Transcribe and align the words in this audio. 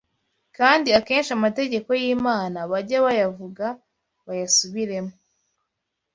kandi 0.57 0.89
akenshi 0.99 1.31
Amategeko 1.37 1.89
y’Imana 2.03 2.59
bajye 2.71 2.97
bayavuga 3.05 3.65
bayasubiremo 4.27 5.13